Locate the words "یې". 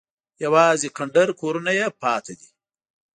1.79-1.87